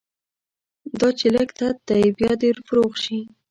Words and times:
دا 0.99 1.09
چې 1.19 1.27
لږ 1.35 1.49
تت 1.57 1.77
دی، 1.87 2.03
بیا 2.17 2.31
دې 2.41 2.49
فروغ 2.67 2.91
شي 3.03 3.19